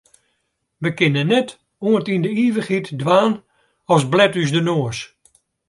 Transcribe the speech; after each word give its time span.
Wy 0.81 0.89
kinne 0.97 1.23
net 1.31 1.49
oant 1.87 2.09
yn 2.13 2.23
de 2.25 2.31
ivichheid 2.45 2.87
dwaan 3.01 3.33
as 3.93 4.03
blet 4.11 4.37
ús 4.41 4.51
de 4.55 4.61
noas. 4.67 4.99